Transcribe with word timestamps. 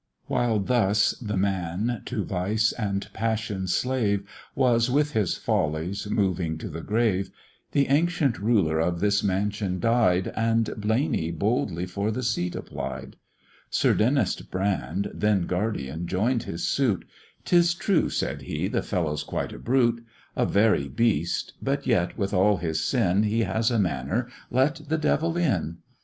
While 0.25 0.57
thus 0.57 1.11
the 1.21 1.37
man, 1.37 2.01
to 2.05 2.25
vice 2.25 2.71
and 2.71 3.07
passion 3.13 3.67
slave, 3.67 4.23
Was, 4.55 4.89
with 4.89 5.11
his 5.11 5.37
follies, 5.37 6.09
moving 6.09 6.57
to 6.57 6.69
the 6.69 6.81
grave, 6.81 7.29
The 7.73 7.87
ancient 7.87 8.39
ruler 8.39 8.79
of 8.79 8.99
this 8.99 9.21
mansion 9.23 9.79
died, 9.79 10.33
And 10.35 10.73
Blaney 10.75 11.29
boldly 11.29 11.85
for 11.85 12.09
the 12.09 12.23
seat 12.23 12.55
applied: 12.55 13.15
Sir 13.69 13.93
Denys 13.93 14.37
Brand, 14.49 15.11
then 15.13 15.45
guardian, 15.45 16.07
join'd 16.07 16.45
his 16.45 16.67
suit: 16.67 17.05
"'Tis 17.45 17.75
true," 17.75 18.09
said 18.09 18.41
he, 18.41 18.67
"the 18.67 18.81
fellow's 18.81 19.21
quite 19.21 19.53
a 19.53 19.59
brute 19.59 20.03
A 20.35 20.47
very 20.47 20.87
beast; 20.89 21.53
but 21.61 21.85
yet, 21.85 22.17
with 22.17 22.33
all 22.33 22.57
his 22.57 22.83
sin, 22.83 23.21
He 23.21 23.41
has 23.41 23.69
a 23.69 23.77
manner 23.77 24.29
let 24.49 24.81
the 24.89 24.97
devil 24.97 25.37
in." 25.37 25.77